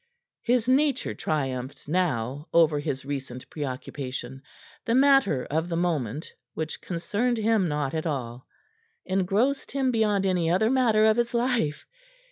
[0.41, 4.41] His nature triumphed now over his recent preoccupation;
[4.83, 8.47] the matter of the moment, which concerned him not at all,
[9.05, 11.85] engrossed him beyond any other matter of his life.